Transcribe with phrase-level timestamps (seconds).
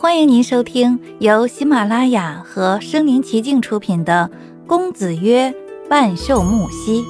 [0.00, 4.30] 欢迎您收听由喜马拉雅和声临其境出品的
[4.64, 5.52] 《公子曰
[5.90, 7.02] 万寿木兮》，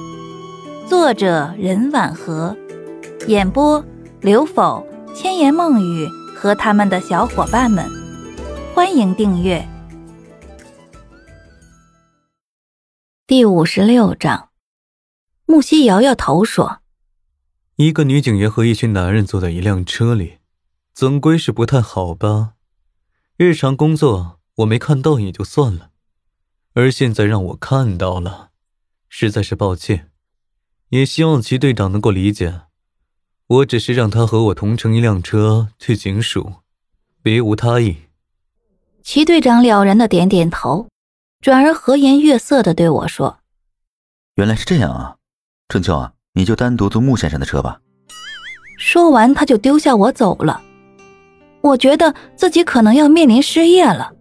[0.87, 2.57] 作者任婉和，
[3.27, 3.85] 演播
[4.21, 4.83] 刘否、
[5.13, 7.85] 千言梦语和他们的小伙伴们。
[8.73, 9.63] 欢迎订阅。
[13.27, 14.49] 第五十六章，
[15.45, 16.79] 木兮摇摇头说
[17.77, 20.39] ：“一个女警员和一群男人坐在一辆车里，
[20.91, 22.53] 总归是不太好吧？”
[23.41, 25.91] 日常工作我没看到也就算了，
[26.73, 28.49] 而现在让我看到了，
[29.07, 30.11] 实在是抱歉，
[30.89, 32.63] 也希望齐队长能够理解。
[33.47, 36.55] 我只是让他和我同乘一辆车去警署，
[37.21, 38.09] 别无他意。
[39.03, 40.89] 齐队长了然的点点头，
[41.39, 43.39] 转而和颜悦色的对我说
[44.35, 45.15] ：“原来是这样啊，
[45.69, 47.79] 春秋啊，你就单独坐穆先生的车吧。”
[48.77, 50.61] 说完，他就丢下我走了。
[51.61, 54.11] 我觉得自己可能要面临失业了，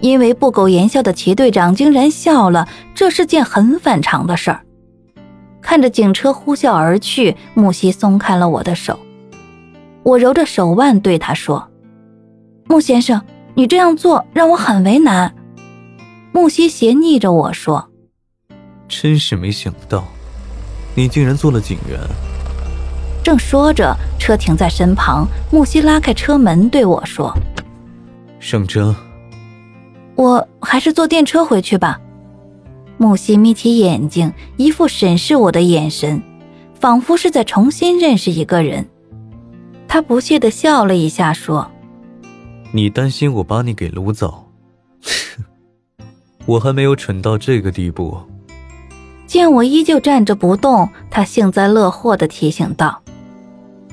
[0.00, 4.60] 因为不苟言笑的齐队长竟然笑了，这是件很反常的事儿。
[5.62, 8.98] 看着警车呼啸而去，木西松开了我的手，
[10.02, 11.70] 我揉着手腕对他说
[12.66, 13.20] ：“穆先生，
[13.54, 15.34] 你这样做让我很为难。”
[16.32, 17.90] 木西斜睨着我说
[18.88, 20.04] ：“真是没想到，
[20.94, 21.98] 你竟然做了警员。”
[23.22, 27.36] 正说着，车停在身旁，木西拉开车门对我说
[28.40, 28.94] ：“盛征。”
[30.16, 32.00] 我还是坐电车回去吧。
[32.98, 36.22] 木西眯起眼睛，一副审视我的眼神，
[36.78, 38.86] 仿佛是在重新认识一个人。
[39.88, 41.70] 他不屑地笑了一下，说
[42.72, 44.46] ：“你担心我把你给掳走？
[46.46, 48.18] 我还没有蠢到这个地步。”
[49.26, 53.00] 见我依旧站着不动，他幸灾乐祸地提醒道。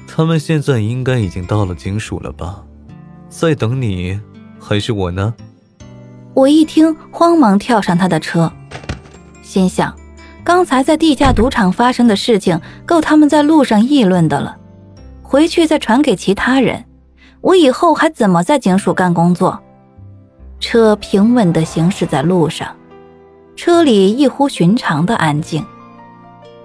[0.07, 2.63] 他们现在应该已经到了警署了吧？
[3.29, 4.19] 在等你，
[4.59, 5.35] 还是我呢？
[6.33, 8.51] 我一听，慌忙跳上他的车，
[9.43, 9.93] 心想：
[10.43, 14.57] 刚才在地下赌场发生的事情，够他们在路上议论的了。
[15.21, 16.85] 回去再传给其他人，
[17.41, 19.59] 我以后还怎么在警署干工作？
[20.59, 22.75] 车平稳地行驶在路上，
[23.55, 25.63] 车里异乎寻常的安静。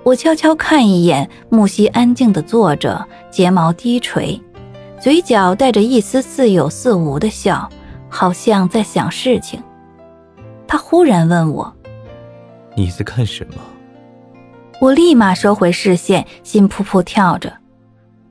[0.05, 4.41] 我悄悄看一眼木西，安静的坐着，睫毛低垂，
[5.01, 7.69] 嘴角带着一丝似有似无的笑，
[8.09, 9.63] 好像在想事情。
[10.67, 11.73] 他忽然问我
[12.77, 13.55] ：“你在看什么？”
[14.81, 17.53] 我立马收回视线，心扑扑跳着，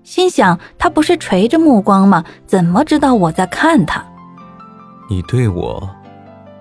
[0.04, 2.26] 心想：他不是垂着目光吗？
[2.46, 4.06] 怎么知道我在看他？
[5.10, 5.90] 你对我，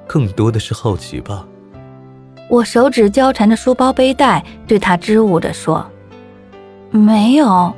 [0.06, 1.44] 更多的是好奇吧？
[2.50, 5.88] 我手指交缠着书包背带，对他支吾着说
[6.91, 7.72] ：“没有。”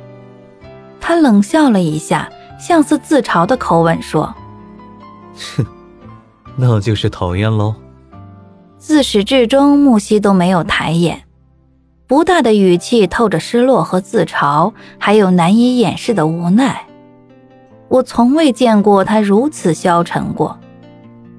[0.99, 2.27] 他冷笑了一下，
[2.59, 4.33] 像似自嘲的口吻说
[5.55, 5.65] ：“哼，
[6.55, 7.75] 那就是讨厌喽。”
[8.79, 11.23] 自始至终，木西都没有抬眼，
[12.07, 16.85] 不大的语气透着失落和自嘲，还有难以掩饰的无奈。
[17.89, 20.57] 我从未见过他如此消沉过。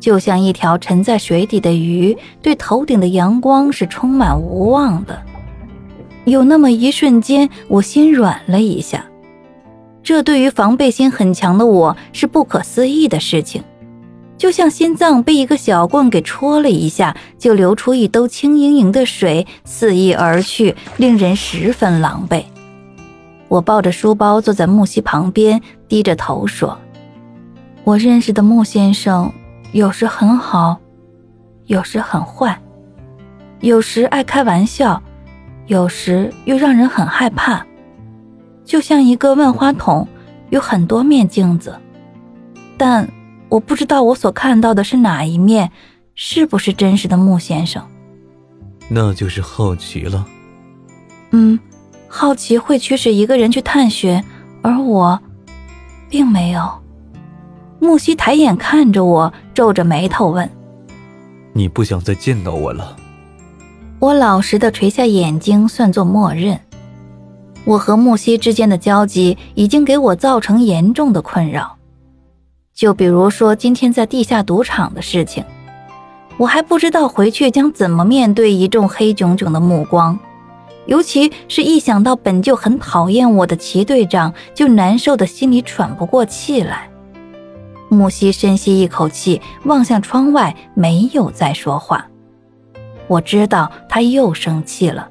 [0.04, 5.18] 就像一条沉在水底的鱼，对头顶的阳光是充满无望的。
[6.26, 9.06] 有那么一瞬间，我心软了一下。
[10.02, 13.64] 这对于防备心很强的我是不可思议的事情，
[14.36, 22.44] 就像心脏被一个小棍给戳了一下，就流出一兜轻盈盈的水，肆意而去，令人十分狼狈。
[23.48, 26.76] 我抱着书包坐在木西旁边，低着头说
[27.84, 29.32] ：“我认识的木先生。”
[29.74, 30.78] 有时很好，
[31.66, 32.56] 有时很坏，
[33.58, 35.02] 有时爱开玩笑，
[35.66, 37.66] 有时又让人很害怕，
[38.64, 40.06] 就像一个万花筒，
[40.50, 41.76] 有很多面镜子，
[42.78, 43.08] 但
[43.48, 45.72] 我不知道我所看到的是哪一面，
[46.14, 47.84] 是不是真实的穆先生？
[48.88, 50.24] 那就是好奇了。
[51.32, 51.58] 嗯，
[52.06, 54.22] 好奇会驱使一个人去探寻，
[54.62, 55.20] 而我，
[56.08, 56.80] 并没有。
[57.80, 60.50] 木西抬眼看着我，皱着眉头问
[61.54, 62.96] ：“你不想再见到我了？”
[64.00, 66.60] 我老实的垂下眼睛，算作默认。
[67.64, 71.76] 我和木西之间的交集已经给我造成严重的困扰。
[72.74, 75.44] 就比如说今天在地下赌场的事情，
[76.36, 80.18] 我还不知道回去将怎么面对一众黑炯炯的目光，
[80.86, 86.90] 尤其是一想到本就很讨厌我的齐队长，就难受的心里喘不过气来。
[87.94, 92.06] 木西深吸一口气，望向窗外，没有再说话。
[93.06, 95.08] 我知道他又生气了。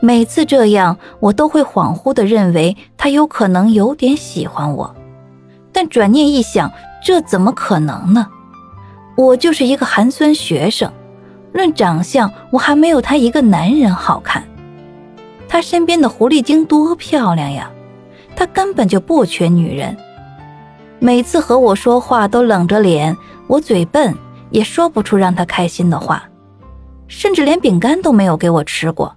[0.00, 4.94] 每次这样，我都会恍惚地认为他有可能有点喜欢我，
[5.72, 6.70] 但转念一想，
[7.04, 8.26] 这怎么可能呢？
[9.16, 10.90] 我就是一个寒酸学生，
[11.52, 14.42] 论长相，我还没有他一个男人好看。
[15.48, 17.70] 他身边的狐狸精多漂亮呀，
[18.34, 19.96] 他根本就不缺女人。
[21.04, 23.16] 每次和我说话都冷着脸，
[23.48, 24.16] 我嘴笨，
[24.50, 26.22] 也说不出让他开心的话，
[27.08, 29.12] 甚至连饼干都没有给我吃过。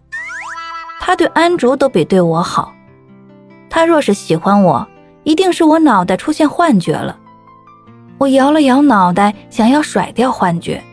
[0.99, 2.73] 他对安竹都比对我好。
[3.69, 4.87] 他若是喜欢我，
[5.25, 7.19] 一定是我脑袋出现幻觉了。
[8.17, 10.83] 我摇了摇脑袋，想要甩掉幻觉。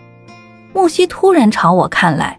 [0.75, 2.39] 木西突然朝我看来，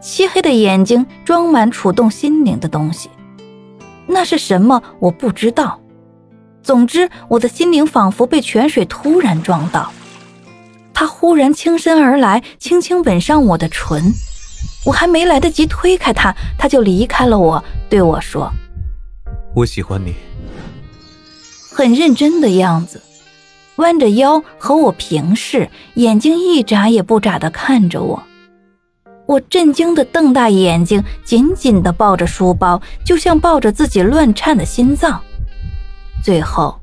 [0.00, 3.08] 漆黑的眼睛装满触动心灵的东西。
[4.08, 4.82] 那是什么？
[4.98, 5.78] 我不知道。
[6.68, 9.90] 总之，我的心灵仿佛被泉水突然撞到。
[10.92, 14.12] 他忽然倾身而来，轻轻吻上我的唇。
[14.84, 18.52] 我还没来得及推开他，他就离开了我，对我说
[19.56, 20.12] ：“我喜欢你。”
[21.72, 23.00] 很认真的样子。
[23.76, 28.22] 弯着腰和我平视，眼睛一眨也不眨的看着我。
[29.24, 35.18] 我震惊的瞪大眼睛，紧紧的抱着书包，就像抱着自己乱颤的心脏。
[36.22, 36.80] 最后，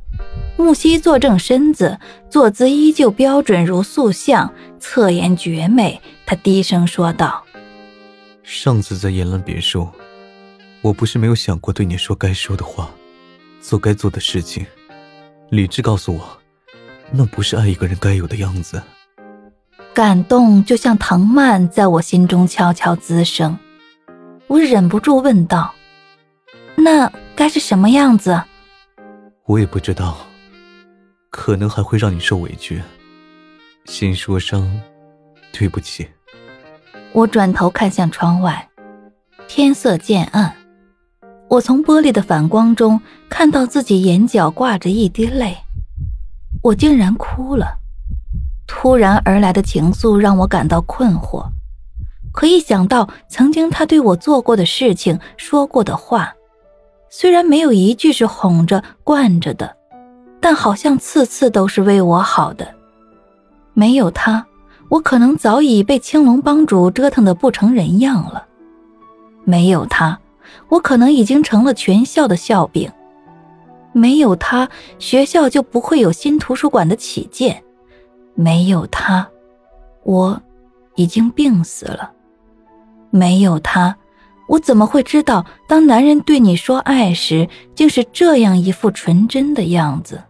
[0.57, 1.99] 木西坐正身子，
[2.29, 6.01] 坐姿依旧标准如塑像，侧颜绝美。
[6.25, 7.43] 他低声说道
[8.41, 9.87] ：“上次在延兰别墅，
[10.81, 12.89] 我不是没有想过对你说该说的话，
[13.61, 14.65] 做该做的事情。
[15.49, 16.37] 理智告诉我。”
[17.11, 18.81] 那不是爱一个人该有的样子。
[19.93, 23.55] 感动就像藤蔓在我心中悄悄滋生，
[24.47, 25.71] 我忍不住问道
[26.75, 28.41] ：“那该是什么样子？”
[29.47, 30.17] 我也不知道，
[31.29, 32.81] 可能还会让你受委屈，
[33.85, 34.81] 心说声
[35.53, 36.07] 对不起。
[37.13, 38.67] 我转头看向窗外，
[39.47, 40.55] 天色渐暗，
[41.47, 42.99] 我从玻璃的反光中
[43.29, 45.55] 看到自己眼角挂着一滴泪。
[46.63, 47.77] 我竟然哭了，
[48.65, 51.45] 突然而来的情愫让我感到困惑。
[52.33, 56.34] 可一想到曾经他对我做过的事情、说过的话，
[57.09, 59.75] 虽然没有一句是哄着、惯着的，
[60.39, 62.67] 但好像次次都是为我好的。
[63.73, 64.45] 没有他，
[64.89, 68.45] 我可能早已被青龙帮主折腾得不成人样了；
[69.43, 70.19] 没有他，
[70.69, 72.91] 我可能已经成了全校的笑柄。
[73.91, 74.69] 没有他，
[74.99, 77.53] 学校就不会有新图书馆的起建；
[78.33, 79.25] 没有他，
[80.03, 80.41] 我
[80.95, 82.09] 已经病死了；
[83.09, 83.95] 没有他，
[84.47, 90.21] 我怎么会知道，当男人对你说爱时，竟是这样一副纯真的样子，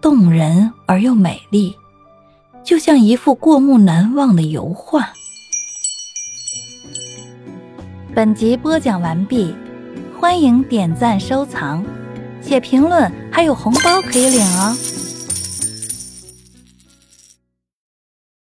[0.00, 1.76] 动人而又美丽，
[2.64, 5.10] 就像一幅过目难忘的油画。
[8.14, 9.54] 本集播讲完毕，
[10.18, 11.84] 欢迎点赞收藏。
[12.40, 14.99] 写评论还有红包可以领哦。